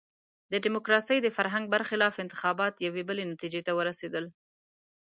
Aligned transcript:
د 0.51 0.53
ډیموکراسۍ 0.65 1.17
د 1.21 1.27
فرهنګ 1.37 1.65
برخلاف 1.73 2.13
انتخابات 2.23 2.73
یوې 2.87 3.03
بلې 3.09 3.23
نتیجې 3.33 3.61
ته 3.67 3.71
ورسېدل. 3.77 4.25